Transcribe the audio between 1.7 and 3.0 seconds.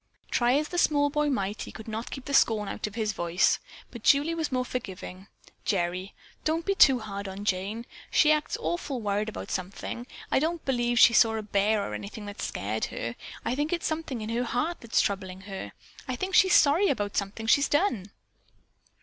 could not keep the scorn out of